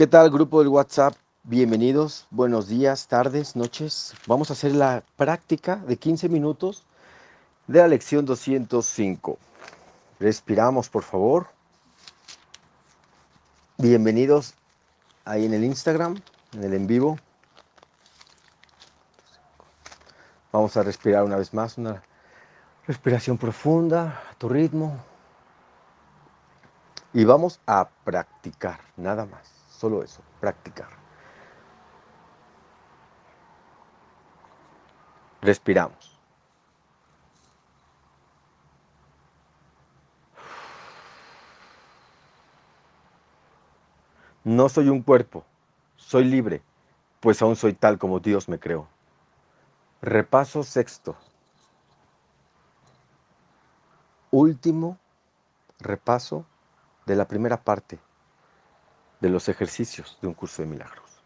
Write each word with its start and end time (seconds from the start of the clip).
¿Qué 0.00 0.06
tal 0.06 0.30
grupo 0.30 0.60
del 0.60 0.68
WhatsApp? 0.68 1.12
Bienvenidos, 1.42 2.26
buenos 2.30 2.68
días, 2.68 3.06
tardes, 3.06 3.54
noches. 3.54 4.14
Vamos 4.26 4.48
a 4.48 4.54
hacer 4.54 4.74
la 4.74 5.02
práctica 5.16 5.76
de 5.76 5.98
15 5.98 6.30
minutos 6.30 6.86
de 7.66 7.80
la 7.80 7.88
lección 7.88 8.24
205. 8.24 9.36
Respiramos, 10.18 10.88
por 10.88 11.02
favor. 11.02 11.48
Bienvenidos 13.76 14.54
ahí 15.26 15.44
en 15.44 15.52
el 15.52 15.64
Instagram, 15.64 16.16
en 16.54 16.64
el 16.64 16.72
en 16.72 16.86
vivo. 16.86 17.18
Vamos 20.50 20.78
a 20.78 20.82
respirar 20.82 21.24
una 21.24 21.36
vez 21.36 21.52
más, 21.52 21.76
una 21.76 22.02
respiración 22.86 23.36
profunda, 23.36 24.22
a 24.30 24.34
tu 24.36 24.48
ritmo. 24.48 24.96
Y 27.12 27.26
vamos 27.26 27.60
a 27.66 27.86
practicar, 28.02 28.80
nada 28.96 29.26
más. 29.26 29.59
Solo 29.80 30.02
eso, 30.02 30.20
practicar. 30.40 30.90
Respiramos. 35.40 36.18
No 44.44 44.68
soy 44.68 44.90
un 44.90 45.00
cuerpo, 45.00 45.44
soy 45.96 46.24
libre, 46.24 46.60
pues 47.20 47.40
aún 47.40 47.56
soy 47.56 47.72
tal 47.72 47.98
como 47.98 48.20
Dios 48.20 48.50
me 48.50 48.58
creó. 48.58 48.86
Repaso 50.02 50.62
sexto. 50.62 51.16
Último 54.30 54.98
repaso 55.78 56.44
de 57.06 57.16
la 57.16 57.26
primera 57.26 57.56
parte 57.56 57.98
de 59.20 59.28
los 59.28 59.48
ejercicios 59.48 60.18
de 60.20 60.28
un 60.28 60.34
curso 60.34 60.62
de 60.62 60.68
milagros. 60.68 61.22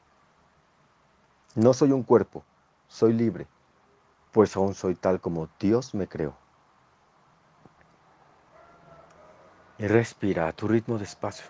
No 1.54 1.72
soy 1.72 1.92
un 1.92 2.02
cuerpo, 2.02 2.44
soy 2.88 3.12
libre, 3.12 3.46
pues 4.32 4.56
aún 4.56 4.74
soy 4.74 4.96
tal 4.96 5.20
como 5.20 5.48
Dios 5.60 5.94
me 5.94 6.08
creó. 6.08 6.34
Y 9.78 9.86
respira 9.86 10.48
a 10.48 10.52
tu 10.52 10.66
ritmo 10.68 10.98
despacio. 10.98 11.46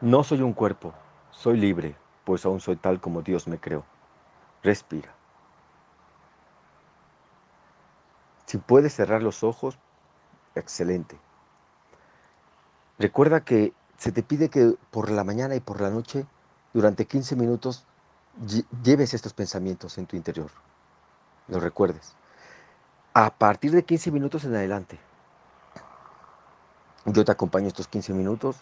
No 0.00 0.22
soy 0.22 0.42
un 0.42 0.52
cuerpo, 0.52 0.94
soy 1.32 1.58
libre, 1.58 1.96
pues 2.24 2.44
aún 2.44 2.60
soy 2.60 2.76
tal 2.76 3.00
como 3.00 3.22
Dios 3.22 3.48
me 3.48 3.58
creó. 3.58 3.84
Respira. 4.62 5.12
Si 8.46 8.58
puedes 8.58 8.94
cerrar 8.94 9.22
los 9.22 9.42
ojos, 9.42 9.76
excelente. 10.54 11.18
Recuerda 12.98 13.40
que 13.44 13.72
se 13.96 14.12
te 14.12 14.22
pide 14.22 14.48
que 14.48 14.74
por 14.90 15.10
la 15.10 15.24
mañana 15.24 15.54
y 15.54 15.60
por 15.60 15.80
la 15.80 15.90
noche, 15.90 16.26
durante 16.72 17.06
15 17.06 17.36
minutos, 17.36 17.84
lleves 18.82 19.14
estos 19.14 19.34
pensamientos 19.34 19.98
en 19.98 20.06
tu 20.06 20.16
interior. 20.16 20.50
Los 21.48 21.62
recuerdes. 21.62 22.14
A 23.14 23.30
partir 23.30 23.72
de 23.72 23.84
15 23.84 24.10
minutos 24.10 24.44
en 24.44 24.54
adelante, 24.54 24.98
yo 27.04 27.24
te 27.24 27.32
acompaño 27.32 27.68
estos 27.68 27.88
15 27.88 28.12
minutos 28.12 28.56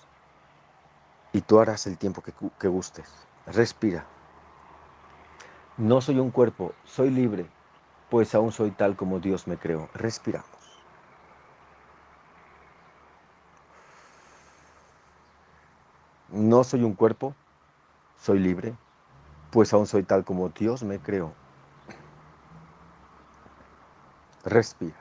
y 1.32 1.40
tú 1.40 1.58
harás 1.60 1.86
el 1.86 1.98
tiempo 1.98 2.22
que, 2.22 2.68
gustes. 2.68 3.12
Respira. 3.46 4.06
No 5.76 6.00
soy 6.00 6.18
un 6.18 6.30
cuerpo, 6.30 6.72
soy 6.84 7.10
libre, 7.10 7.46
pues 8.08 8.34
aún 8.34 8.52
soy 8.52 8.70
tal 8.70 8.96
como 8.96 9.18
Dios 9.20 9.46
me 9.46 9.58
creó. 9.58 9.88
Respira. 9.94 10.44
No 16.46 16.62
soy 16.62 16.84
un 16.84 16.94
cuerpo, 16.94 17.34
soy 18.22 18.38
libre, 18.38 18.72
pues 19.50 19.72
aún 19.72 19.88
soy 19.88 20.04
tal 20.04 20.24
como 20.24 20.48
Dios 20.50 20.84
me 20.84 21.00
creó. 21.00 21.32
Respira. 24.44 24.94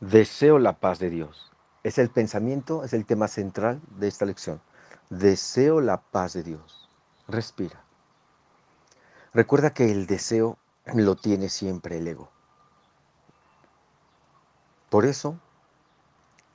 Deseo 0.00 0.58
la 0.58 0.72
paz 0.72 0.98
de 0.98 1.10
Dios. 1.10 1.50
Es 1.84 1.98
el 1.98 2.08
pensamiento, 2.08 2.82
es 2.82 2.94
el 2.94 3.04
tema 3.04 3.28
central 3.28 3.82
de 3.98 4.08
esta 4.08 4.24
lección. 4.24 4.58
Deseo 5.10 5.82
la 5.82 6.00
paz 6.00 6.32
de 6.32 6.42
Dios. 6.44 6.88
Respira. 7.28 7.84
Recuerda 9.34 9.74
que 9.74 9.90
el 9.90 10.06
deseo 10.06 10.56
lo 10.94 11.14
tiene 11.14 11.50
siempre 11.50 11.98
el 11.98 12.08
ego. 12.08 12.37
Por 14.90 15.04
eso, 15.04 15.38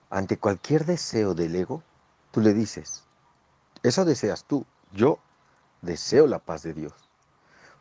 ante 0.10 0.38
cualquier 0.38 0.86
deseo 0.86 1.36
del 1.36 1.56
ego, 1.56 1.84
tú 2.32 2.42
le 2.42 2.54
dices, 2.54 3.04
eso 3.84 4.06
deseas 4.06 4.46
tú, 4.46 4.66
yo 4.92 5.20
deseo 5.82 6.26
la 6.26 6.40
paz 6.40 6.64
de 6.64 6.74
Dios. 6.74 6.94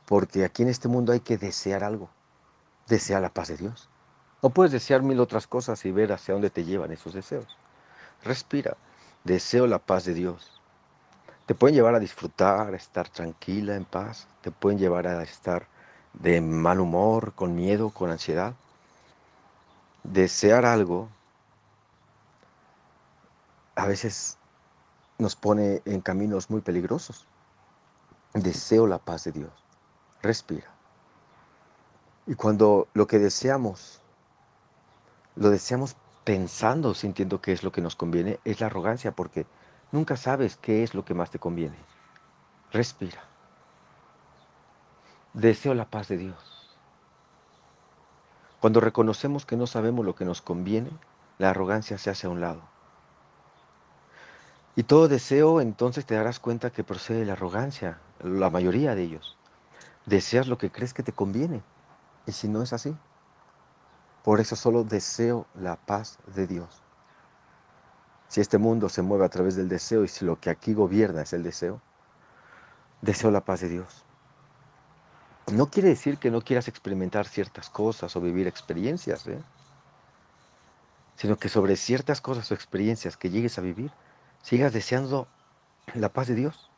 Porque 0.07 0.45
aquí 0.45 0.63
en 0.63 0.69
este 0.69 0.89
mundo 0.89 1.13
hay 1.13 1.21
que 1.21 1.39
desear 1.39 1.85
algo. 1.85 2.11
Desea 2.87 3.21
la 3.21 3.31
paz 3.31 3.49
de 3.49 3.57
Dios. 3.57 3.89
No 4.43 4.51
puedes 4.51 4.73
desear 4.73 5.03
mil 5.03 5.21
otras 5.21 5.47
cosas 5.47 5.85
y 5.87 5.93
ver 5.93 6.13
hacia 6.13 6.35
dónde 6.35 6.51
te 6.51 6.65
llevan 6.65 6.93
esos 6.93 7.15
deseos. 7.15 7.47
Respira. 8.25 8.77
Deseo 9.25 9.67
la 9.67 9.79
paz 9.79 10.05
de 10.05 10.15
Dios. 10.15 10.61
Te 11.47 11.55
pueden 11.55 11.77
llevar 11.77 11.95
a 11.95 12.01
disfrutar, 12.01 12.75
a 12.75 12.77
estar 12.77 13.09
tranquila, 13.09 13.77
en 13.77 13.85
paz. 13.85 14.27
Te 14.43 14.51
pueden 14.51 14.79
llevar 14.79 15.07
a 15.07 15.23
estar 15.23 15.69
de 16.13 16.41
mal 16.41 16.81
humor, 16.81 17.33
con 17.35 17.55
miedo, 17.55 17.91
con 17.91 18.11
ansiedad 18.11 18.55
desear 20.05 20.65
algo 20.65 21.09
a 23.75 23.87
veces 23.87 24.39
nos 25.19 25.37
pone 25.37 25.83
en 25.85 26.01
caminos 26.01 26.51
muy 26.51 26.61
peligrosos. 26.61 27.27
Deseo 28.35 28.87
la 28.87 28.99
paz 28.99 29.25
de 29.25 29.33
Dios. 29.33 29.53
Respira. 30.23 30.69
Y 32.27 32.35
cuando 32.35 32.89
lo 32.95 33.07
que 33.07 33.19
deseamos, 33.19 34.01
lo 35.37 35.51
deseamos 35.51 35.97
pensando, 36.25 36.95
sintiendo 36.95 37.41
que 37.41 37.53
es 37.53 37.63
lo 37.63 37.73
que 37.73 37.81
nos 37.81 37.97
conviene, 37.97 38.39
es 38.45 38.61
la 38.61 38.67
arrogancia, 38.67 39.13
porque 39.13 39.47
nunca 39.91 40.17
sabes 40.17 40.57
qué 40.57 40.83
es 40.83 40.95
lo 40.95 41.05
que 41.05 41.15
más 41.15 41.31
te 41.31 41.39
conviene. 41.39 41.77
Respira. 42.71 43.25
Deseo 45.35 45.75
la 45.75 45.87
paz 45.87 46.09
de 46.09 46.19
Dios. 46.19 46.62
Cuando 48.63 48.79
reconocemos 48.79 49.45
que 49.45 49.57
no 49.57 49.67
sabemos 49.67 50.07
lo 50.07 50.15
que 50.15 50.25
nos 50.25 50.41
conviene, 50.41 50.91
la 51.39 51.51
arrogancia 51.51 51.99
se 51.99 52.11
hace 52.11 52.29
a 52.29 52.31
un 52.31 52.41
lado. 52.41 52.63
Y 54.77 54.85
todo 54.85 55.09
deseo, 55.09 55.61
entonces 55.61 56.07
te 56.07 56.15
darás 56.15 56.39
cuenta 56.39 56.71
que 56.71 56.85
procede 56.85 57.19
de 57.19 57.27
la 57.27 57.33
arrogancia, 57.33 57.99
la 58.23 58.51
mayoría 58.51 58.95
de 58.95 59.03
ellos. 59.03 59.37
Deseas 60.07 60.47
lo 60.47 60.59
que 60.59 60.71
crees 60.71 60.95
que 60.95 61.03
te 61.03 61.13
conviene. 61.13 61.61
Y 62.25 62.31
si 62.31 62.47
no 62.47 62.63
es 62.63 62.73
así, 62.73 62.97
por 64.23 64.39
eso 64.39 64.55
solo 64.55 64.85
deseo 64.85 65.45
la 65.57 65.75
paz 65.75 66.21
de 66.33 66.47
Dios. 66.47 66.85
Si 68.29 68.41
este 68.41 68.59
mundo 68.59 68.89
se 68.89 69.03
mueve 69.03 69.25
a 69.25 69.29
través 69.29 69.57
del 69.57 69.69
deseo 69.69 70.05
y 70.05 70.09
si 70.09 70.25
lo 70.25 70.39
que 70.39 70.51
aquí 70.51 70.73
gobierna 70.73 71.23
es 71.23 71.33
el 71.33 71.43
deseo, 71.43 71.81
deseo 73.01 73.33
la 73.33 73.45
paz 73.45 73.63
de 73.63 73.71
Dios. 73.71 74.05
No 75.51 75.71
quiere 75.71 75.89
decir 75.89 76.19
que 76.19 76.31
no 76.31 76.41
quieras 76.41 76.69
experimentar 76.69 77.27
ciertas 77.27 77.69
cosas 77.69 78.15
o 78.15 78.21
vivir 78.21 78.47
experiencias, 78.47 79.27
¿eh? 79.27 79.43
sino 81.17 81.37
que 81.37 81.49
sobre 81.49 81.77
ciertas 81.77 82.21
cosas 82.21 82.51
o 82.51 82.55
experiencias 82.55 83.17
que 83.17 83.31
llegues 83.31 83.59
a 83.59 83.63
vivir, 83.63 83.91
sigas 84.43 84.73
deseando 84.73 85.27
la 85.95 86.09
paz 86.09 86.29
de 86.29 86.35
Dios. 86.35 86.71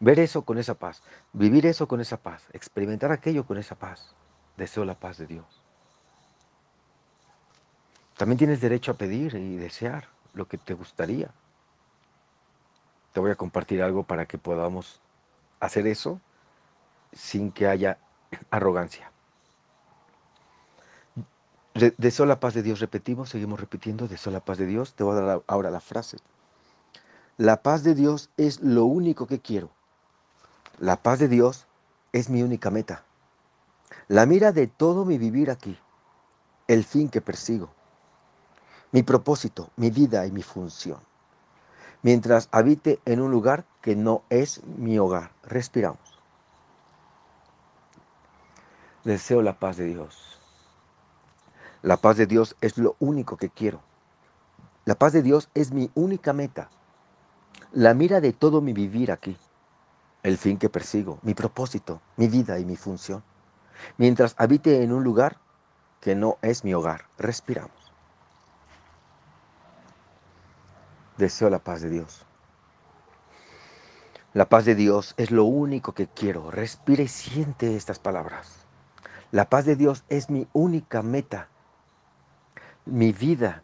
Ver 0.00 0.18
eso 0.18 0.42
con 0.42 0.58
esa 0.58 0.74
paz, 0.74 1.02
vivir 1.32 1.66
eso 1.66 1.86
con 1.86 2.00
esa 2.00 2.16
paz, 2.16 2.42
experimentar 2.52 3.12
aquello 3.12 3.46
con 3.46 3.58
esa 3.58 3.76
paz. 3.76 4.14
Deseo 4.56 4.84
la 4.84 4.94
paz 4.94 5.18
de 5.18 5.26
Dios. 5.26 5.62
También 8.16 8.38
tienes 8.38 8.60
derecho 8.60 8.92
a 8.92 8.94
pedir 8.94 9.34
y 9.34 9.56
desear 9.56 10.08
lo 10.34 10.46
que 10.46 10.58
te 10.58 10.74
gustaría. 10.74 11.30
Te 13.12 13.20
voy 13.20 13.30
a 13.30 13.36
compartir 13.36 13.82
algo 13.82 14.02
para 14.02 14.26
que 14.26 14.38
podamos 14.38 15.00
hacer 15.60 15.86
eso 15.86 16.20
sin 17.12 17.52
que 17.52 17.66
haya 17.66 17.98
arrogancia. 18.50 19.10
Deseo 21.74 22.26
la 22.26 22.38
paz 22.38 22.52
de 22.54 22.62
Dios, 22.62 22.80
repetimos, 22.80 23.30
seguimos 23.30 23.58
repitiendo, 23.58 24.06
deseo 24.06 24.32
la 24.32 24.44
paz 24.44 24.58
de 24.58 24.66
Dios. 24.66 24.94
Te 24.94 25.04
voy 25.04 25.16
a 25.16 25.20
dar 25.22 25.42
ahora 25.46 25.70
la 25.70 25.80
frase. 25.80 26.18
La 27.38 27.62
paz 27.62 27.82
de 27.82 27.94
Dios 27.94 28.30
es 28.36 28.60
lo 28.60 28.84
único 28.84 29.26
que 29.26 29.40
quiero. 29.40 29.70
La 30.78 31.02
paz 31.02 31.18
de 31.18 31.28
Dios 31.28 31.66
es 32.12 32.28
mi 32.28 32.42
única 32.42 32.70
meta. 32.70 33.04
La 34.08 34.26
mira 34.26 34.52
de 34.52 34.66
todo 34.66 35.04
mi 35.04 35.16
vivir 35.16 35.50
aquí, 35.50 35.78
el 36.68 36.84
fin 36.84 37.08
que 37.08 37.20
persigo, 37.20 37.70
mi 38.90 39.02
propósito, 39.02 39.70
mi 39.76 39.90
vida 39.90 40.26
y 40.26 40.32
mi 40.32 40.42
función. 40.42 40.98
Mientras 42.02 42.48
habite 42.52 43.00
en 43.04 43.20
un 43.20 43.30
lugar 43.30 43.64
que 43.80 43.96
no 43.96 44.22
es 44.28 44.62
mi 44.64 44.98
hogar, 44.98 45.32
respiramos. 45.42 46.11
Deseo 49.04 49.42
la 49.42 49.58
paz 49.58 49.76
de 49.76 49.86
Dios. 49.86 50.38
La 51.82 51.96
paz 51.96 52.16
de 52.16 52.26
Dios 52.26 52.54
es 52.60 52.78
lo 52.78 52.94
único 53.00 53.36
que 53.36 53.50
quiero. 53.50 53.80
La 54.84 54.94
paz 54.94 55.12
de 55.12 55.22
Dios 55.22 55.48
es 55.54 55.72
mi 55.72 55.90
única 55.96 56.32
meta. 56.32 56.70
La 57.72 57.94
mira 57.94 58.20
de 58.20 58.32
todo 58.32 58.60
mi 58.60 58.72
vivir 58.72 59.10
aquí. 59.10 59.36
El 60.22 60.38
fin 60.38 60.56
que 60.56 60.68
persigo, 60.68 61.18
mi 61.22 61.34
propósito, 61.34 62.00
mi 62.16 62.28
vida 62.28 62.60
y 62.60 62.64
mi 62.64 62.76
función. 62.76 63.24
Mientras 63.98 64.36
habite 64.38 64.84
en 64.84 64.92
un 64.92 65.02
lugar 65.02 65.38
que 66.00 66.14
no 66.14 66.38
es 66.40 66.62
mi 66.62 66.72
hogar. 66.72 67.06
Respiramos. 67.18 67.92
Deseo 71.18 71.50
la 71.50 71.58
paz 71.58 71.80
de 71.82 71.90
Dios. 71.90 72.24
La 74.32 74.48
paz 74.48 74.64
de 74.64 74.76
Dios 74.76 75.14
es 75.16 75.32
lo 75.32 75.44
único 75.44 75.92
que 75.92 76.06
quiero. 76.06 76.52
Respira 76.52 77.02
y 77.02 77.08
siente 77.08 77.74
estas 77.76 77.98
palabras. 77.98 78.62
La 79.32 79.50
paz 79.50 79.64
de 79.64 79.74
Dios 79.74 80.04
es 80.08 80.30
mi 80.30 80.46
única 80.52 81.02
meta 81.02 81.48
mi 82.84 83.12
vida, 83.12 83.62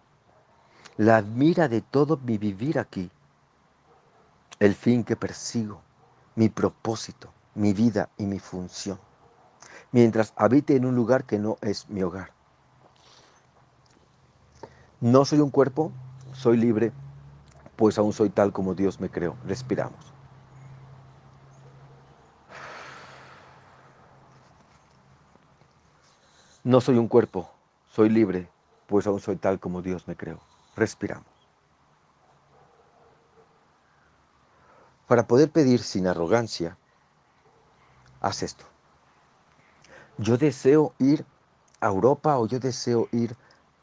la 0.97 1.23
mira 1.23 1.69
de 1.69 1.81
todo 1.81 2.19
mi 2.19 2.39
vivir 2.39 2.79
aquí, 2.79 3.11
el 4.61 4.75
fin 4.75 5.05
que 5.05 5.17
persigo, 5.17 5.81
mi 6.37 6.49
propósito, 6.49 7.33
mi 7.55 7.73
vida 7.73 8.11
y 8.17 8.27
mi 8.27 8.39
función, 8.39 8.99
mientras 9.91 10.33
habite 10.37 10.77
en 10.77 10.85
un 10.85 10.95
lugar 10.95 11.25
que 11.25 11.39
no 11.39 11.59
es 11.61 11.89
mi 11.89 12.03
hogar. 12.03 12.31
No 15.01 15.25
soy 15.25 15.41
un 15.41 15.51
cuerpo, 15.51 15.93
soy 16.33 16.57
libre, 16.57 16.93
pues 17.77 17.99
aún 17.99 18.13
soy 18.13 18.31
tal 18.31 18.53
como 18.53 18.75
Dios 18.75 19.01
me 19.01 19.11
creó. 19.11 19.37
Respiramos. 19.45 20.08
No 26.65 26.81
soy 26.81 26.99
un 26.99 27.09
cuerpo, 27.09 27.51
soy 27.91 28.09
libre, 28.09 28.49
pues 28.89 29.07
aún 29.07 29.21
soy 29.21 29.37
tal 29.37 29.61
como 29.61 29.81
Dios 29.81 30.09
me 30.09 30.17
creó. 30.17 30.41
Respiramos. 30.77 31.27
Para 35.07 35.27
poder 35.27 35.51
pedir 35.51 35.83
sin 35.83 36.07
arrogancia, 36.07 36.77
haz 38.21 38.43
esto. 38.43 38.65
Yo 40.19 40.37
deseo 40.37 40.93
ir 40.99 41.25
a 41.81 41.87
Europa 41.87 42.39
o 42.39 42.47
yo 42.47 42.59
deseo 42.59 43.09
ir 43.13 43.37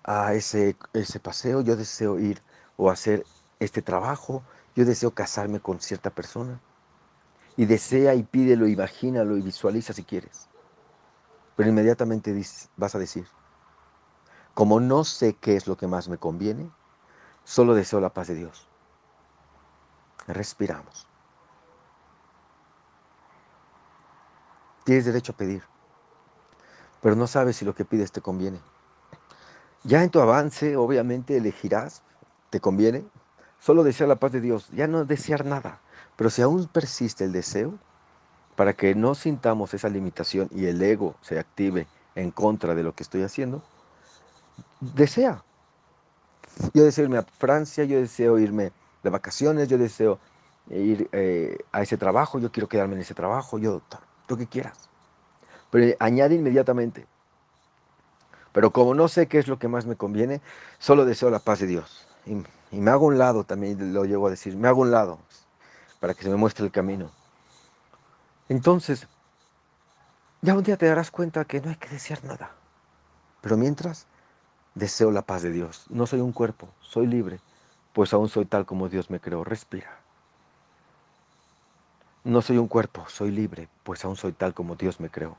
a 0.04 0.34
ese, 0.34 0.76
ese 0.94 1.20
paseo, 1.20 1.62
yo 1.62 1.76
deseo 1.76 2.20
ir 2.20 2.42
o 2.78 2.92
hacer 2.92 3.26
este 3.60 3.82
trabajo, 3.82 4.44
yo 4.76 4.84
deseo 4.84 5.12
casarme 5.12 5.62
con 5.62 5.80
cierta 5.80 6.10
persona. 6.10 6.60
Y 7.58 7.66
desea 7.66 8.16
y 8.16 8.24
pídelo, 8.24 8.68
imagínalo 8.68 9.38
y 9.38 9.42
visualiza 9.42 9.94
si 9.94 10.04
quieres. 10.04 10.50
Pero 11.56 11.70
inmediatamente 11.70 12.36
vas 12.76 12.96
a 12.96 13.00
decir, 13.00 13.28
como 14.54 14.80
no 14.80 15.04
sé 15.04 15.34
qué 15.34 15.56
es 15.56 15.68
lo 15.68 15.78
que 15.78 15.88
más 15.88 16.10
me 16.10 16.18
conviene, 16.18 16.70
solo 17.44 17.76
deseo 17.76 18.00
la 18.00 18.14
paz 18.14 18.28
de 18.28 18.36
Dios. 18.36 18.68
Respiramos. 20.28 21.08
Tienes 24.84 25.06
derecho 25.06 25.32
a 25.32 25.36
pedir, 25.36 25.64
pero 27.02 27.16
no 27.16 27.28
sabes 27.28 27.58
si 27.58 27.66
lo 27.66 27.76
que 27.76 27.86
pides 27.86 28.12
te 28.12 28.22
conviene. 28.22 28.60
Ya 29.84 30.04
en 30.04 30.10
tu 30.10 30.20
avance, 30.20 30.76
obviamente, 30.78 31.38
elegirás, 31.38 32.02
te 32.50 32.60
conviene, 32.60 33.06
solo 33.60 33.84
desear 33.84 34.10
la 34.10 34.16
paz 34.16 34.32
de 34.32 34.42
Dios, 34.42 34.70
ya 34.72 34.88
no 34.88 35.06
desear 35.06 35.46
nada. 35.46 35.82
Pero 36.16 36.30
si 36.30 36.42
aún 36.42 36.68
persiste 36.68 37.24
el 37.24 37.32
deseo, 37.32 37.78
para 38.56 38.74
que 38.74 38.96
no 38.96 39.16
sintamos 39.16 39.74
esa 39.74 39.90
limitación 39.90 40.50
y 40.52 40.66
el 40.66 40.82
ego 40.82 41.16
se 41.22 41.40
active 41.40 41.88
en 42.16 42.32
contra 42.32 42.74
de 42.76 42.84
lo 42.84 42.96
que 42.96 43.04
estoy 43.04 43.24
haciendo, 43.24 43.62
desea. 44.80 45.44
Yo 46.74 46.84
deseo 46.84 47.06
irme 47.06 47.18
a 47.18 47.24
Francia, 47.24 47.84
yo 47.84 48.00
deseo 48.00 48.40
irme 48.40 48.72
de 49.04 49.10
vacaciones, 49.10 49.68
yo 49.68 49.78
deseo 49.78 50.20
ir 50.70 51.10
eh, 51.12 51.58
a 51.72 51.82
ese 51.82 51.98
trabajo, 51.98 52.40
yo 52.40 52.52
quiero 52.52 52.70
quedarme 52.70 52.96
en 52.96 53.02
ese 53.02 53.14
trabajo, 53.14 53.58
yo, 53.60 53.82
lo 54.28 54.38
que 54.38 54.48
quieras. 54.48 54.90
Pero 55.70 55.96
añade 56.00 56.36
inmediatamente. 56.36 57.06
Pero 58.54 58.72
como 58.72 58.94
no 58.94 59.10
sé 59.10 59.28
qué 59.28 59.38
es 59.38 59.50
lo 59.50 59.60
que 59.60 59.68
más 59.68 59.86
me 59.86 59.98
conviene, 59.98 60.40
solo 60.80 61.04
deseo 61.04 61.30
la 61.30 61.40
paz 61.40 61.60
de 61.60 61.68
Dios. 61.68 62.08
Y, 62.26 62.42
y 62.72 62.80
me 62.80 62.92
hago 62.92 63.08
un 63.08 63.18
lado, 63.18 63.44
también 63.44 63.94
lo 63.94 64.06
llego 64.06 64.28
a 64.28 64.30
decir, 64.30 64.56
me 64.56 64.70
hago 64.70 64.82
un 64.82 64.92
lado 64.92 65.20
para 66.00 66.14
que 66.14 66.24
se 66.24 66.30
me 66.30 66.38
muestre 66.38 66.66
el 66.66 66.72
camino. 66.72 67.12
Entonces, 68.50 69.08
ya 70.42 70.54
un 70.54 70.64
día 70.64 70.78
te 70.78 70.86
darás 70.86 71.12
cuenta 71.12 71.46
que 71.46 71.62
no 71.62 71.70
hay 71.70 71.76
que 71.76 71.90
desear 71.90 72.24
nada. 72.24 72.52
Pero 73.42 73.58
mientras, 73.58 74.08
Deseo 74.76 75.10
la 75.10 75.22
paz 75.22 75.42
de 75.42 75.52
Dios. 75.52 75.86
No 75.90 76.06
soy 76.06 76.20
un 76.20 76.34
cuerpo, 76.34 76.68
soy 76.82 77.08
libre, 77.08 77.40
pues 77.94 78.14
aún 78.14 78.28
soy 78.28 78.44
tal 78.44 78.66
como 78.66 78.90
Dios 78.90 79.10
me 79.10 79.22
creó. 79.22 79.46
Respira. 79.46 80.00
No 82.26 82.42
soy 82.42 82.58
un 82.58 82.68
cuerpo, 82.68 83.06
soy 83.08 83.32
libre, 83.32 83.70
pues 83.84 84.04
aún 84.04 84.18
soy 84.18 84.34
tal 84.34 84.54
como 84.54 84.76
Dios 84.76 85.00
me 85.00 85.10
creó. 85.10 85.38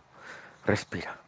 Respira. 0.65 1.19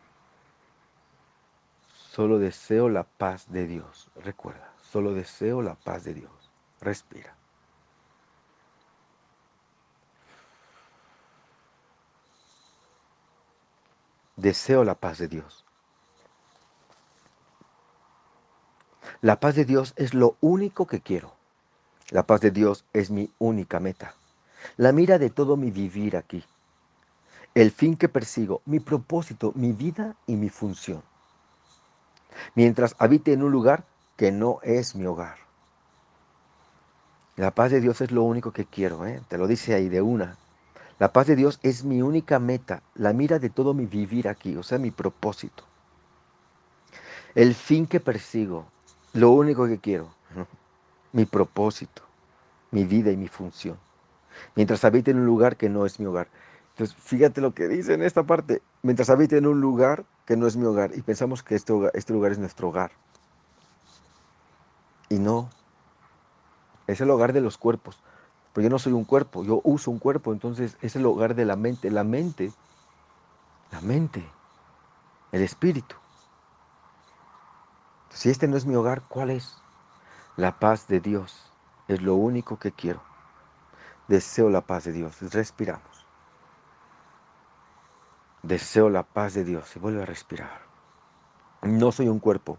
Solo 2.11 2.39
deseo 2.39 2.89
la 2.89 3.03
paz 3.03 3.53
de 3.53 3.67
Dios. 3.67 4.09
Recuerda, 4.25 4.73
solo 4.91 5.13
deseo 5.13 5.61
la 5.61 5.75
paz 5.75 6.05
de 6.05 6.15
Dios. 6.15 6.33
Respira. 6.81 7.38
Deseo 14.39 14.85
la 14.85 14.95
paz 14.95 15.19
de 15.19 15.27
Dios. 15.27 15.65
La 19.21 19.41
paz 19.41 19.57
de 19.57 19.65
Dios 19.65 19.95
es 19.97 20.15
lo 20.15 20.37
único 20.41 20.87
que 20.87 21.01
quiero. 21.01 21.33
La 22.11 22.23
paz 22.23 22.41
de 22.41 22.53
Dios 22.53 22.85
es 22.93 23.11
mi 23.11 23.33
única 23.41 23.81
meta. 23.81 24.15
La 24.77 24.93
mira 24.93 25.19
de 25.19 25.31
todo 25.31 25.57
mi 25.57 25.73
vivir 25.73 26.17
aquí. 26.17 26.45
El 27.57 27.73
fin 27.73 27.97
que 27.97 28.09
persigo, 28.09 28.63
mi 28.65 28.79
propósito, 28.79 29.51
mi 29.57 29.73
vida 29.73 30.15
y 30.29 30.37
mi 30.37 30.51
función. 30.51 31.03
Mientras 32.55 32.95
habite 33.01 33.33
en 33.33 33.43
un 33.43 33.51
lugar 33.51 33.87
que 34.17 34.31
no 34.31 34.61
es 34.63 34.95
mi 34.95 35.05
hogar. 35.05 35.39
La 37.35 37.51
paz 37.51 37.73
de 37.73 37.81
Dios 37.81 38.01
es 38.03 38.13
lo 38.13 38.23
único 38.23 38.53
que 38.53 38.67
quiero, 38.67 39.05
¿eh? 39.05 39.21
te 39.27 39.37
lo 39.37 39.49
dice 39.49 39.75
ahí 39.75 39.89
de 39.89 40.01
una. 40.01 40.37
La 40.99 41.13
paz 41.13 41.27
de 41.27 41.37
Dios 41.37 41.61
es 41.63 41.85
mi 41.85 42.03
única 42.03 42.39
meta, 42.39 42.83
la 42.95 43.13
mira 43.13 43.39
de 43.39 43.51
todo 43.51 43.73
mi 43.73 43.87
vivir 43.87 44.29
aquí, 44.29 44.57
o 44.57 44.63
sea, 44.63 44.79
mi 44.79 44.91
propósito. 44.91 45.65
El 47.35 47.55
fin 47.55 47.87
que 47.87 48.01
persigo, 48.01 48.67
lo 49.13 49.31
único 49.31 49.67
que 49.67 49.79
quiero, 49.79 50.09
mi 51.13 51.25
propósito, 51.25 52.03
mi 52.73 52.85
vida 52.85 53.13
y 53.13 53.17
mi 53.17 53.29
función. 53.29 53.79
Mientras 54.57 54.85
habite 54.85 55.11
en 55.13 55.19
un 55.19 55.27
lugar 55.27 55.57
que 55.57 55.69
no 55.69 55.87
es 55.87 56.01
mi 56.01 56.07
hogar. 56.07 56.29
Entonces, 56.71 56.97
fíjate 56.97 57.41
lo 57.41 57.55
que 57.55 57.69
dice 57.69 57.95
en 57.95 58.03
esta 58.03 58.23
parte. 58.23 58.63
Mientras 58.83 59.11
habite 59.11 59.37
en 59.37 59.47
un 59.47 59.61
lugar 59.61 60.05
que 60.27 60.37
no 60.37 60.47
es 60.47 60.57
mi 60.57 60.65
hogar. 60.65 60.93
Y 60.97 61.03
pensamos 61.03 61.43
que 61.43 61.55
este, 61.55 61.75
este 61.95 62.13
lugar 62.13 62.33
es 62.33 62.39
nuestro 62.39 62.69
hogar. 62.69 62.93
Y 65.09 65.19
no. 65.19 65.51
Es 66.87 67.01
el 67.01 67.11
hogar 67.11 67.33
de 67.33 67.41
los 67.41 67.59
cuerpos. 67.59 68.01
Yo 68.61 68.71
no 68.71 68.79
soy 68.79 68.93
un 68.93 69.05
cuerpo, 69.05 69.45
yo 69.45 69.61
uso 69.65 69.91
un 69.91 69.99
cuerpo. 69.99 70.33
Entonces 70.33 70.77
es 70.81 70.97
el 70.97 71.07
hogar 71.07 71.35
de 71.35 71.45
la 71.45 71.57
mente. 71.57 71.91
La 71.91 72.05
mente, 72.05 72.53
la 73.71 73.81
mente, 73.81 74.25
el 75.33 75.43
espíritu 75.43 75.97
si 78.19 78.31
este 78.31 78.49
no 78.49 78.57
es 78.57 78.67
mi 78.67 78.75
hogar, 78.75 79.03
¿cuál 79.03 79.31
es? 79.31 79.59
La 80.37 80.59
paz 80.59 80.89
de 80.89 80.99
Dios 80.99 81.53
es 81.87 82.03
lo 82.03 82.17
único 82.17 82.59
que 82.59 82.73
quiero. 82.73 83.01
Deseo 84.09 84.51
la 84.51 84.63
paz 84.63 84.85
de 84.85 84.93
Dios. 84.93 85.21
Respiramos. 85.33 86.05
Deseo 88.43 88.89
la 88.91 89.05
paz 89.05 89.35
de 89.35 89.45
Dios. 89.45 89.69
Se 89.69 89.79
vuelve 89.79 90.03
a 90.03 90.07
respirar. 90.07 90.63
No 91.63 91.93
soy 91.93 92.09
un 92.09 92.19
cuerpo. 92.19 92.59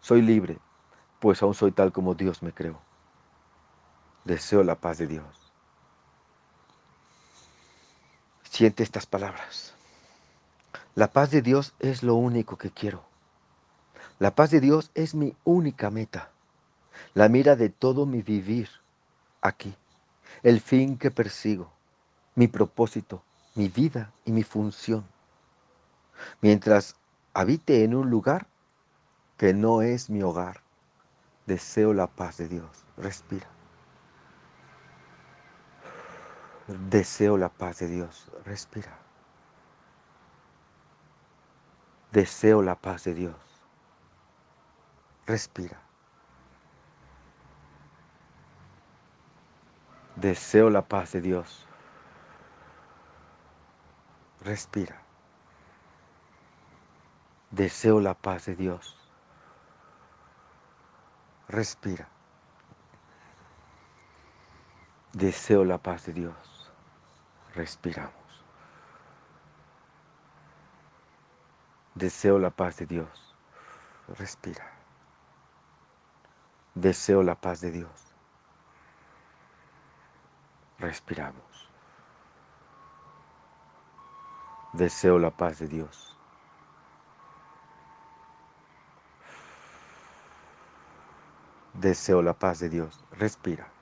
Soy 0.00 0.20
libre, 0.20 0.58
pues 1.18 1.42
aún 1.42 1.54
soy 1.54 1.72
tal 1.72 1.92
como 1.92 2.14
Dios 2.14 2.42
me 2.42 2.52
creó. 2.52 2.78
Deseo 4.30 4.62
la 4.62 4.76
paz 4.76 4.98
de 4.98 5.08
Dios. 5.08 5.26
Siente 8.44 8.84
estas 8.84 9.04
palabras. 9.04 9.74
La 10.94 11.08
paz 11.08 11.32
de 11.32 11.42
Dios 11.42 11.74
es 11.80 12.04
lo 12.04 12.14
único 12.14 12.56
que 12.56 12.70
quiero. 12.70 13.02
La 14.20 14.36
paz 14.36 14.52
de 14.52 14.60
Dios 14.60 14.92
es 14.94 15.16
mi 15.16 15.34
única 15.42 15.90
meta, 15.90 16.30
la 17.12 17.28
mira 17.28 17.56
de 17.56 17.70
todo 17.70 18.06
mi 18.06 18.22
vivir 18.22 18.68
aquí, 19.40 19.74
el 20.44 20.60
fin 20.60 20.96
que 20.96 21.10
persigo, 21.10 21.72
mi 22.36 22.46
propósito, 22.46 23.24
mi 23.56 23.66
vida 23.66 24.12
y 24.24 24.30
mi 24.30 24.44
función. 24.44 25.04
Mientras 26.40 26.94
habite 27.34 27.82
en 27.82 27.96
un 27.96 28.10
lugar 28.10 28.46
que 29.36 29.54
no 29.54 29.82
es 29.82 30.08
mi 30.08 30.22
hogar, 30.22 30.60
deseo 31.46 31.92
la 31.94 32.06
paz 32.06 32.36
de 32.36 32.46
Dios. 32.46 32.70
Respira. 32.96 33.59
Deseo 36.78 37.36
la 37.36 37.48
paz 37.48 37.80
de 37.80 37.88
Dios. 37.88 38.28
Respira. 38.44 38.96
Deseo 42.12 42.62
la 42.62 42.76
paz 42.76 43.04
de 43.04 43.14
Dios. 43.14 43.34
Respira. 45.26 45.80
Deseo 50.14 50.70
la 50.70 50.82
paz 50.82 51.12
de 51.12 51.20
Dios. 51.20 51.66
Respira. 54.42 55.02
Deseo 57.50 58.00
la 58.00 58.14
paz 58.14 58.46
de 58.46 58.54
Dios. 58.54 58.96
Respira. 61.48 62.08
Deseo 65.12 65.64
la 65.64 65.78
paz 65.78 66.06
de 66.06 66.12
Dios. 66.12 66.59
Respiramos. 67.60 68.14
Deseo 71.94 72.38
la 72.38 72.48
paz 72.48 72.78
de 72.78 72.86
Dios. 72.86 73.36
Respira. 74.18 74.66
Deseo 76.74 77.22
la 77.22 77.34
paz 77.34 77.60
de 77.60 77.70
Dios. 77.70 78.14
Respiramos. 80.78 81.68
Deseo 84.72 85.18
la 85.18 85.30
paz 85.30 85.58
de 85.58 85.68
Dios. 85.68 86.16
Deseo 91.74 92.22
la 92.22 92.32
paz 92.32 92.60
de 92.60 92.70
Dios. 92.70 93.04
Respira. 93.10 93.79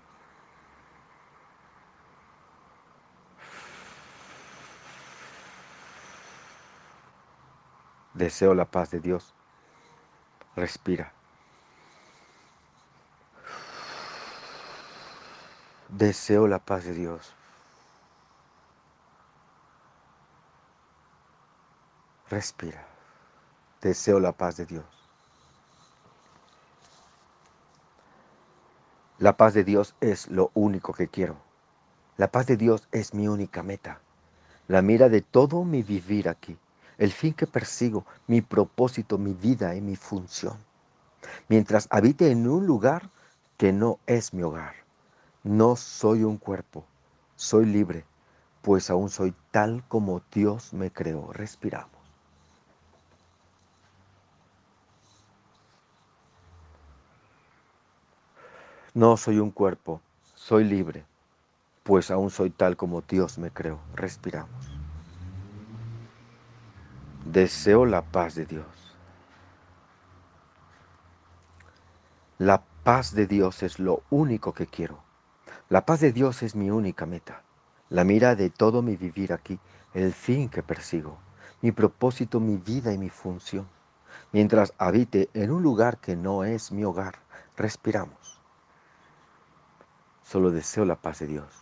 Deseo 8.19 8.53
la 8.53 8.65
paz 8.65 8.91
de 8.91 8.99
Dios. 8.99 9.33
Respira. 10.57 11.13
Deseo 15.89 16.49
la 16.49 16.59
paz 16.59 16.83
de 16.83 16.95
Dios. 16.95 17.33
Respira. 22.29 22.85
Deseo 23.83 24.19
la 24.19 24.33
paz 24.33 24.57
de 24.57 24.67
Dios. 24.67 24.85
La 29.21 29.37
paz 29.37 29.55
de 29.55 29.63
Dios 29.63 29.95
es 30.01 30.27
lo 30.27 30.51
único 30.55 30.93
que 30.93 31.07
quiero. 31.07 31.37
La 32.17 32.33
paz 32.33 32.49
de 32.49 32.57
Dios 32.57 32.89
es 32.91 33.15
mi 33.15 33.29
única 33.29 33.63
meta. 33.63 34.01
La 34.67 34.83
mira 34.83 35.09
de 35.09 35.23
todo 35.23 35.63
mi 35.63 35.85
vivir 35.85 36.29
aquí. 36.29 36.59
El 36.99 37.13
fin 37.13 37.33
que 37.33 37.47
persigo, 37.47 38.05
mi 38.27 38.43
propósito, 38.43 39.19
mi 39.19 39.33
vida 39.33 39.77
y 39.77 39.81
mi 39.81 39.95
función. 39.95 40.59
Mientras 41.49 41.87
habite 41.91 42.31
en 42.33 42.49
un 42.49 42.67
lugar 42.67 43.09
que 43.57 43.73
no 43.73 43.99
es 44.07 44.35
mi 44.35 44.43
hogar. 44.43 44.75
No 45.45 45.77
soy 45.77 46.25
un 46.25 46.39
cuerpo, 46.39 46.85
soy 47.37 47.67
libre, 47.67 48.05
pues 48.63 48.91
aún 48.91 49.11
soy 49.11 49.33
tal 49.53 49.85
como 49.87 50.23
Dios 50.33 50.73
me 50.73 50.91
creó. 50.91 51.33
Respiramos. 51.33 51.91
No 58.95 59.17
soy 59.17 59.39
un 59.39 59.53
cuerpo, 59.53 60.01
soy 60.35 60.65
libre, 60.65 61.05
pues 61.85 62.11
aún 62.11 62.31
soy 62.31 62.51
tal 62.51 62.77
como 62.77 63.03
Dios 63.03 63.39
me 63.39 63.53
creó. 63.53 63.79
Respiramos. 63.95 64.78
Deseo 67.31 67.85
la 67.85 68.01
paz 68.01 68.37
de 68.37 68.47
Dios. 68.47 68.97
La 72.39 72.63
paz 72.85 73.15
de 73.15 73.27
Dios 73.27 73.63
es 73.63 73.79
lo 73.79 74.03
único 74.09 74.55
que 74.55 74.67
quiero. 74.67 74.99
La 75.69 75.85
paz 75.85 76.01
de 76.01 76.11
Dios 76.11 76.43
es 76.43 76.55
mi 76.55 76.71
única 76.71 77.05
meta, 77.05 77.43
la 77.91 78.05
mira 78.05 78.35
de 78.35 78.49
todo 78.49 78.81
mi 78.81 78.97
vivir 78.97 79.35
aquí, 79.35 79.61
el 79.93 80.15
fin 80.15 80.49
que 80.49 80.63
persigo, 80.63 81.19
mi 81.61 81.71
propósito, 81.71 82.41
mi 82.41 82.57
vida 82.57 82.95
y 82.95 82.99
mi 82.99 83.11
función. 83.11 83.69
Mientras 84.33 84.73
habite 84.79 85.29
en 85.35 85.51
un 85.51 85.63
lugar 85.63 85.99
que 85.99 86.17
no 86.17 86.45
es 86.45 86.73
mi 86.73 86.83
hogar, 86.85 87.17
respiramos. 87.59 88.41
Solo 90.23 90.51
deseo 90.51 90.87
la 90.87 90.97
paz 90.97 91.19
de 91.19 91.27
Dios. 91.27 91.53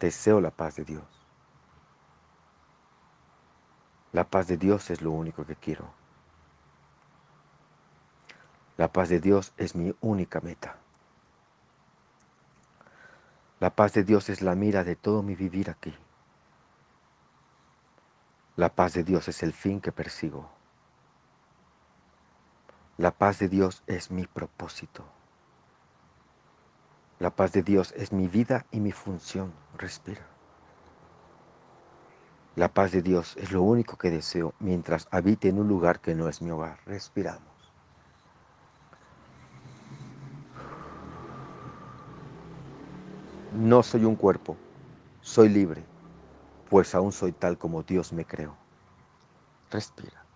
Deseo 0.00 0.40
la 0.40 0.50
paz 0.50 0.74
de 0.74 0.84
Dios. 0.84 1.19
La 4.12 4.24
paz 4.24 4.48
de 4.48 4.56
Dios 4.56 4.90
es 4.90 5.02
lo 5.02 5.12
único 5.12 5.46
que 5.46 5.56
quiero. 5.56 5.88
La 8.76 8.92
paz 8.92 9.08
de 9.08 9.20
Dios 9.20 9.52
es 9.56 9.74
mi 9.74 9.94
única 10.00 10.40
meta. 10.40 10.76
La 13.60 13.70
paz 13.70 13.92
de 13.92 14.04
Dios 14.04 14.30
es 14.30 14.40
la 14.40 14.54
mira 14.54 14.84
de 14.84 14.96
todo 14.96 15.22
mi 15.22 15.34
vivir 15.34 15.70
aquí. 15.70 15.94
La 18.56 18.70
paz 18.70 18.94
de 18.94 19.04
Dios 19.04 19.28
es 19.28 19.42
el 19.42 19.52
fin 19.52 19.80
que 19.80 19.92
persigo. 19.92 20.50
La 22.96 23.10
paz 23.10 23.38
de 23.38 23.48
Dios 23.48 23.82
es 23.86 24.10
mi 24.10 24.26
propósito. 24.26 25.04
La 27.18 27.30
paz 27.30 27.52
de 27.52 27.62
Dios 27.62 27.92
es 27.96 28.12
mi 28.12 28.28
vida 28.28 28.66
y 28.70 28.80
mi 28.80 28.92
función. 28.92 29.52
Respira. 29.76 30.29
La 32.60 32.68
paz 32.68 32.92
de 32.92 33.00
Dios 33.00 33.38
es 33.38 33.52
lo 33.52 33.62
único 33.62 33.96
que 33.96 34.10
deseo 34.10 34.52
mientras 34.58 35.08
habite 35.10 35.48
en 35.48 35.58
un 35.58 35.66
lugar 35.66 35.98
que 36.00 36.14
no 36.14 36.28
es 36.28 36.42
mi 36.42 36.50
hogar. 36.50 36.78
Respiramos. 36.84 37.72
No 43.54 43.82
soy 43.82 44.04
un 44.04 44.14
cuerpo, 44.14 44.58
soy 45.22 45.48
libre, 45.48 45.82
pues 46.68 46.94
aún 46.94 47.12
soy 47.12 47.32
tal 47.32 47.56
como 47.56 47.82
Dios 47.82 48.12
me 48.12 48.26
creó. 48.26 48.54
Respira. 49.70 50.26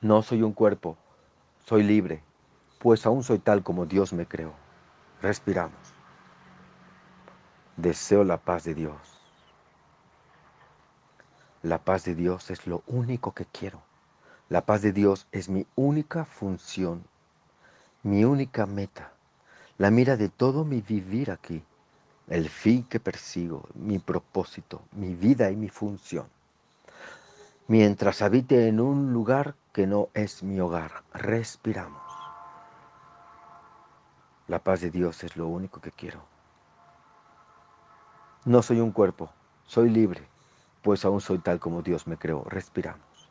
No 0.00 0.22
soy 0.22 0.42
un 0.42 0.52
cuerpo, 0.52 0.98
soy 1.64 1.84
libre, 1.84 2.20
pues 2.80 3.06
aún 3.06 3.22
soy 3.22 3.38
tal 3.38 3.62
como 3.62 3.86
Dios 3.86 4.12
me 4.12 4.26
creó. 4.26 4.50
Respiramos. 5.22 5.97
Deseo 7.78 8.22
la 8.22 8.36
paz 8.36 8.64
de 8.64 8.74
Dios. 8.74 8.98
La 11.62 11.78
paz 11.78 12.04
de 12.04 12.14
Dios 12.14 12.50
es 12.50 12.66
lo 12.66 12.82
único 12.86 13.32
que 13.32 13.46
quiero. 13.46 13.80
La 14.50 14.66
paz 14.66 14.82
de 14.82 14.92
Dios 14.92 15.26
es 15.32 15.48
mi 15.48 15.66
única 15.76 16.26
función, 16.26 17.02
mi 18.02 18.24
única 18.24 18.66
meta 18.66 19.12
la 19.78 19.92
mira 19.92 20.16
de 20.16 20.28
todo 20.28 20.64
mi 20.64 20.80
vivir 20.80 21.30
aquí, 21.30 21.62
el 22.26 22.48
fin 22.48 22.82
que 22.82 22.98
persigo, 22.98 23.68
mi 23.74 24.00
propósito, 24.00 24.82
mi 24.90 25.14
vida 25.14 25.52
y 25.52 25.56
mi 25.56 25.68
función. 25.68 26.26
Mientras 27.68 28.20
habite 28.20 28.66
en 28.66 28.80
un 28.80 29.12
lugar 29.12 29.54
que 29.72 29.86
no 29.86 30.08
es 30.14 30.42
mi 30.42 30.58
hogar, 30.58 31.04
respiramos. 31.14 32.02
La 34.48 34.58
paz 34.58 34.80
de 34.80 34.90
Dios 34.90 35.22
es 35.22 35.36
lo 35.36 35.46
único 35.46 35.80
que 35.80 35.92
quiero. 35.92 36.37
No 38.44 38.62
soy 38.62 38.80
un 38.80 38.92
cuerpo, 38.92 39.30
soy 39.66 39.90
libre, 39.90 40.26
pues 40.82 41.04
aún 41.04 41.20
soy 41.20 41.38
tal 41.38 41.58
como 41.60 41.82
Dios 41.82 42.06
me 42.06 42.16
creó. 42.16 42.44
Respiramos. 42.44 43.28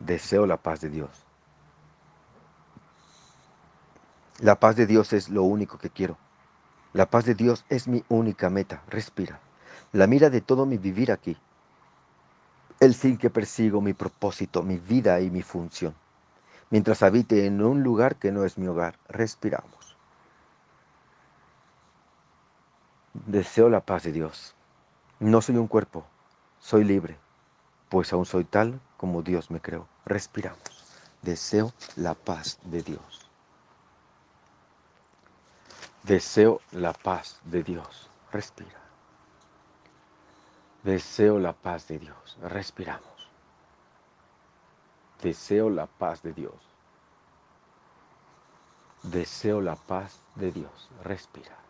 Deseo 0.00 0.46
la 0.46 0.58
paz 0.58 0.80
de 0.80 0.90
Dios. 0.90 1.24
La 4.40 4.58
paz 4.58 4.76
de 4.76 4.86
Dios 4.86 5.12
es 5.12 5.28
lo 5.30 5.44
único 5.44 5.78
que 5.78 5.90
quiero. 5.90 6.18
La 6.92 7.08
paz 7.08 7.24
de 7.24 7.34
Dios 7.34 7.64
es 7.68 7.88
mi 7.88 8.04
única 8.08 8.50
meta. 8.50 8.82
Respira. 8.88 9.40
La 9.92 10.06
mira 10.06 10.28
de 10.28 10.40
todo 10.40 10.66
mi 10.66 10.76
vivir 10.76 11.12
aquí. 11.12 11.36
El 12.80 12.94
fin 12.94 13.16
que 13.16 13.30
persigo, 13.30 13.80
mi 13.80 13.94
propósito, 13.94 14.62
mi 14.62 14.76
vida 14.76 15.20
y 15.20 15.30
mi 15.30 15.42
función. 15.42 15.94
Mientras 16.70 17.02
habite 17.02 17.46
en 17.46 17.62
un 17.62 17.82
lugar 17.82 18.16
que 18.16 18.32
no 18.32 18.44
es 18.44 18.58
mi 18.58 18.66
hogar, 18.66 18.98
respiramos. 19.08 19.93
Deseo 23.14 23.68
la 23.68 23.80
paz 23.80 24.02
de 24.02 24.10
Dios. 24.10 24.54
No 25.20 25.40
soy 25.40 25.56
un 25.56 25.68
cuerpo, 25.68 26.04
soy 26.58 26.82
libre, 26.82 27.16
pues 27.88 28.12
aún 28.12 28.26
soy 28.26 28.42
tal 28.44 28.80
como 28.96 29.22
Dios 29.22 29.52
me 29.52 29.60
creó. 29.60 29.86
Respiramos. 30.04 30.58
Deseo 31.22 31.72
la 31.94 32.14
paz 32.14 32.58
de 32.64 32.82
Dios. 32.82 33.30
Deseo 36.02 36.60
la 36.72 36.92
paz 36.92 37.40
de 37.44 37.62
Dios. 37.62 38.10
Respira. 38.32 38.80
Deseo 40.82 41.38
la 41.38 41.52
paz 41.52 41.86
de 41.86 42.00
Dios. 42.00 42.36
Respiramos. 42.42 43.30
Deseo 45.22 45.70
la 45.70 45.86
paz 45.86 46.22
de 46.22 46.32
Dios. 46.32 46.54
Deseo 49.04 49.60
la 49.60 49.76
paz 49.76 50.20
de 50.34 50.50
Dios. 50.50 50.90
Respira. 51.04 51.63